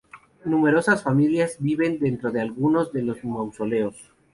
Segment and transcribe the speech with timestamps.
[0.45, 4.11] Numerosas familias viven dentro de algunos de los mausoleos.